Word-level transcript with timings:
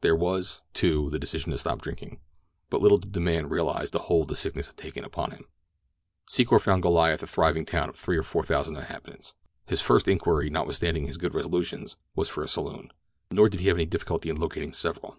There 0.00 0.16
was, 0.16 0.60
too, 0.72 1.08
the 1.10 1.20
decision 1.20 1.52
to 1.52 1.58
stop 1.58 1.82
drinking; 1.82 2.18
but 2.68 2.80
little 2.80 2.98
did 2.98 3.12
the 3.12 3.20
man 3.20 3.48
realize 3.48 3.90
the 3.90 4.00
hold 4.00 4.26
the 4.26 4.34
sickness 4.34 4.66
had 4.66 4.76
taken 4.76 5.04
upon 5.04 5.30
him. 5.30 5.46
Secor 6.28 6.60
found 6.60 6.82
Goliath 6.82 7.22
a 7.22 7.28
thriving 7.28 7.64
town 7.64 7.88
of 7.88 7.94
three 7.94 8.16
or 8.16 8.24
four 8.24 8.42
thousand 8.42 8.74
inhabitants. 8.74 9.34
His 9.66 9.80
first 9.80 10.08
inquiry, 10.08 10.50
notwithstanding 10.50 11.06
his 11.06 11.16
good 11.16 11.32
resolutions, 11.32 11.96
was 12.16 12.28
for 12.28 12.42
a 12.42 12.48
saloon, 12.48 12.90
nor 13.30 13.48
did 13.48 13.60
he 13.60 13.68
have 13.68 13.76
any 13.76 13.86
difficulty 13.86 14.28
in 14.28 14.36
locating 14.40 14.72
several. 14.72 15.16